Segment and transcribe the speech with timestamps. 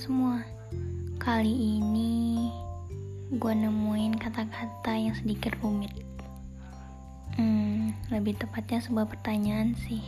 [0.00, 0.40] semua,
[1.20, 2.48] kali ini
[3.36, 5.92] gue nemuin kata-kata yang sedikit rumit.
[7.36, 10.00] Hmm, lebih tepatnya sebuah pertanyaan sih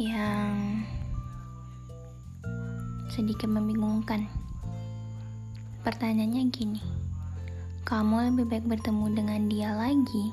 [0.00, 0.80] yang
[3.12, 4.32] sedikit membingungkan.
[5.84, 6.80] Pertanyaannya gini,
[7.84, 10.32] kamu lebih baik bertemu dengan dia lagi,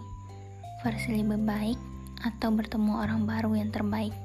[0.80, 1.80] versi lebih baik,
[2.24, 4.16] atau bertemu orang baru yang terbaik?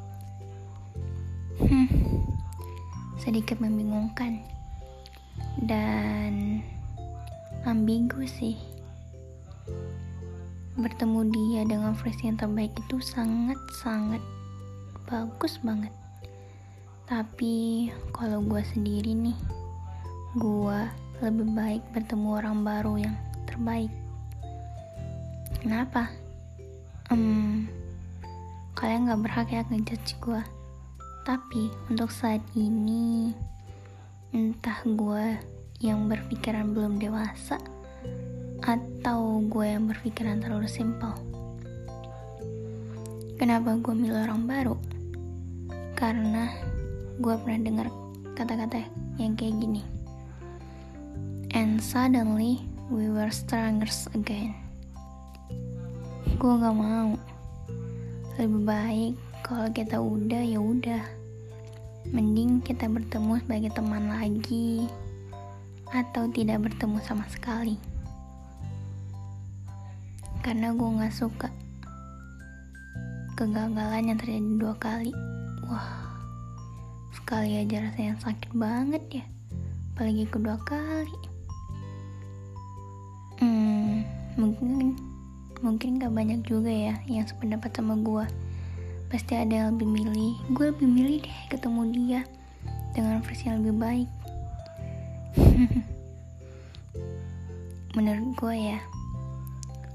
[1.58, 1.90] Hmm,
[3.26, 4.38] sedikit membingungkan
[5.66, 6.62] dan
[7.66, 8.54] ambigu sih.
[10.78, 14.22] Bertemu dia dengan versi yang terbaik itu sangat-sangat
[15.10, 15.90] bagus banget.
[17.10, 19.38] Tapi kalau gue sendiri nih
[20.38, 20.78] gue
[21.18, 23.16] lebih baik bertemu orang baru yang
[23.50, 23.90] terbaik.
[25.58, 26.14] Kenapa?
[27.10, 27.66] Hmm,
[28.78, 30.42] kalian gak berhak ya ngejudge gue
[31.26, 33.34] tapi untuk saat ini,
[34.30, 35.34] entah gue
[35.82, 37.58] yang berpikiran belum dewasa
[38.62, 41.10] atau gue yang berpikiran terlalu simpel.
[43.42, 44.78] Kenapa gue milih orang baru?
[45.98, 46.46] Karena
[47.18, 47.90] gue pernah dengar
[48.38, 48.86] kata-kata
[49.18, 49.82] yang kayak gini.
[51.50, 54.54] And suddenly we were strangers again.
[56.38, 57.18] Gue gak mau.
[58.38, 61.06] Lebih baik kalau kita udah ya udah.
[62.10, 64.90] Mending kita bertemu sebagai teman lagi.
[65.94, 67.78] Atau tidak bertemu sama sekali.
[70.42, 71.46] Karena gue gak suka
[73.38, 75.14] kegagalan yang terjadi dua kali.
[75.70, 76.10] Wah
[77.14, 79.24] sekali aja rasanya sakit banget ya.
[79.94, 81.22] Apalagi kedua kali.
[83.38, 84.02] Hmm
[84.34, 84.98] mungkin
[85.64, 88.26] mungkin gak banyak juga ya yang sependapat sama gue
[89.06, 90.34] pasti ada yang lebih milih.
[90.50, 92.20] Gue lebih milih deh ketemu dia
[92.92, 94.10] dengan versi yang lebih baik.
[97.96, 98.80] Menurut gue ya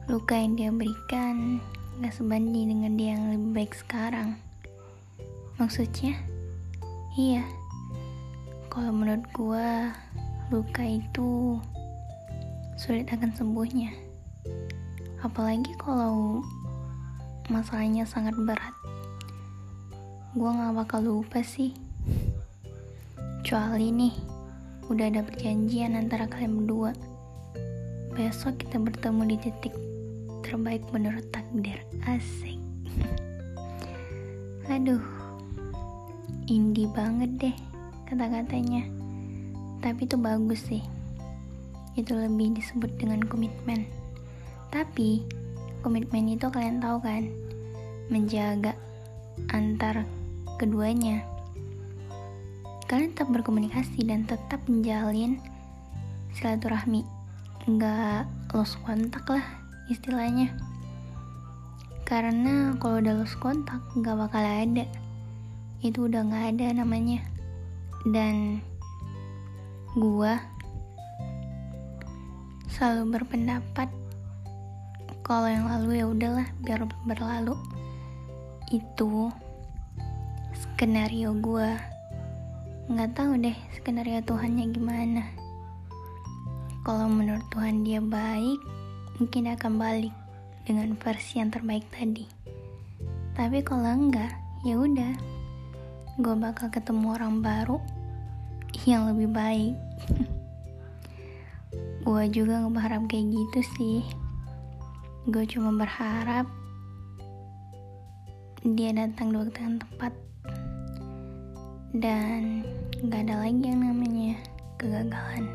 [0.09, 1.61] luka yang dia berikan
[2.01, 4.35] gak sebanding dengan dia yang lebih baik sekarang.
[5.61, 6.17] Maksudnya?
[7.13, 7.45] Iya.
[8.71, 9.67] Kalau menurut gue
[10.49, 11.59] luka itu
[12.79, 13.91] sulit akan sembuhnya.
[15.21, 16.41] Apalagi kalau
[17.51, 18.73] masalahnya sangat berat
[20.31, 21.75] gue gak bakal lupa sih.
[23.43, 24.15] Kecuali nih
[24.87, 26.95] udah ada perjanjian antara kalian berdua.
[28.15, 29.75] Besok kita bertemu di titik
[30.47, 31.83] terbaik menurut takdir.
[32.07, 32.55] Asik.
[34.71, 35.03] Aduh
[36.47, 37.55] indie banget deh
[38.07, 38.87] kata-katanya.
[39.83, 40.83] Tapi itu bagus sih.
[41.99, 43.83] Itu lebih disebut dengan komitmen.
[44.71, 45.27] Tapi
[45.83, 47.27] komitmen itu kalian tahu kan?
[48.07, 48.79] Menjaga
[49.51, 50.07] antar
[50.61, 51.25] keduanya.
[52.85, 55.41] Kalian tetap berkomunikasi dan tetap menjalin
[56.37, 57.01] silaturahmi.
[57.65, 59.41] Nggak lost kontak lah
[59.89, 60.53] istilahnya.
[62.05, 64.85] Karena kalau udah lost kontak nggak bakal ada.
[65.81, 67.25] Itu udah nggak ada namanya.
[68.05, 68.61] Dan
[69.97, 70.37] gua
[72.69, 73.89] selalu berpendapat
[75.25, 77.55] kalau yang lalu ya udahlah biar berlalu
[78.73, 79.31] itu
[80.61, 81.69] skenario gue
[82.85, 85.23] nggak tahu deh skenario Tuhannya gimana.
[86.85, 88.61] Kalau menurut Tuhan dia baik
[89.17, 90.13] mungkin akan balik
[90.69, 92.29] dengan versi yang terbaik tadi.
[93.33, 95.13] Tapi kalau enggak ya udah.
[96.21, 97.81] Gue bakal ketemu orang baru
[98.85, 99.73] yang lebih baik.
[102.05, 103.99] Gue juga nggak berharap kayak gitu sih.
[105.25, 106.45] Gue cuma berharap
[108.61, 110.13] dia datang di waktu yang tepat
[111.91, 112.63] dan
[113.03, 114.39] gak ada lagi yang namanya
[114.79, 115.45] kegagalan.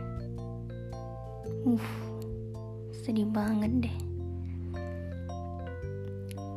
[1.64, 1.86] Uh
[2.92, 3.96] sedih banget deh.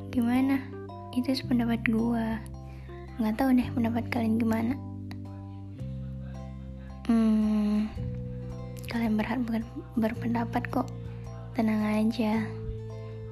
[0.09, 0.59] Gimana?
[1.15, 2.25] Itu sependapat gue
[3.19, 4.73] nggak tahu deh pendapat kalian gimana.
[7.07, 7.87] Hmm
[8.89, 9.39] kalian berhak
[9.95, 10.89] berpendapat kok.
[11.53, 12.43] Tenang aja.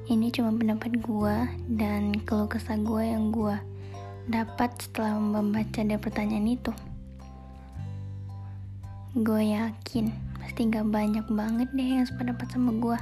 [0.07, 1.35] Ini cuma pendapat gue
[1.75, 3.57] dan keluh kesah gue yang gue
[4.27, 6.71] dapat setelah membaca dari pertanyaan itu.
[9.15, 12.99] Gue yakin pasti gak banyak banget deh yang sependapat sama gue.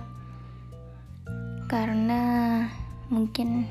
[1.66, 2.22] Karena
[3.10, 3.66] mungkin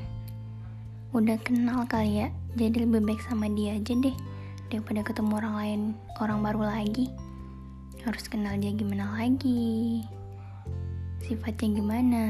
[1.15, 2.29] udah kenal kali ya,
[2.59, 4.15] jadi lebih baik sama dia aja deh
[4.67, 5.81] daripada ketemu orang lain,
[6.19, 7.07] orang baru lagi.
[8.03, 10.03] Harus kenal dia gimana lagi,
[11.23, 12.23] sifatnya gimana.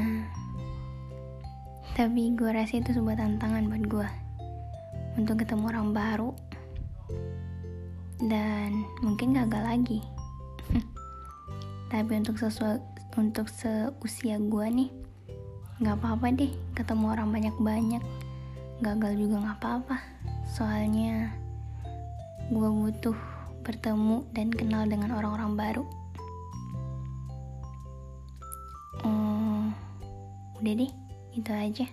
[1.98, 4.25] Tapi gue rasa itu sebuah tantangan buat gue
[5.16, 6.30] untuk ketemu orang baru.
[8.20, 10.00] Dan mungkin gagal lagi.
[11.92, 12.84] Tapi untuk sesuatu
[13.16, 14.90] untuk seusia gue nih
[15.80, 18.04] nggak apa-apa deh ketemu orang banyak-banyak.
[18.84, 19.96] Gagal juga nggak apa-apa.
[20.52, 21.32] Soalnya
[22.52, 23.16] gue butuh
[23.64, 25.84] bertemu dan kenal dengan orang-orang baru.
[29.04, 29.72] Hmm,
[30.60, 30.92] udah deh
[31.36, 31.86] itu aja.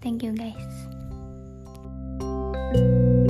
[0.00, 1.03] Thank you guys
[2.74, 3.23] thank you